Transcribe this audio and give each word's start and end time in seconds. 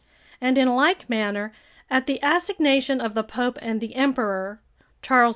And 0.41 0.57
in 0.57 0.73
like 0.73 1.07
manner, 1.11 1.53
at 1.87 2.07
the 2.07 2.19
assignation 2.23 2.99
of 2.99 3.13
the 3.13 3.21
Pope 3.23 3.59
and 3.61 3.79
the 3.79 3.93
Emperor, 3.93 4.59
[Charles 5.03 5.29
V. 5.29 5.29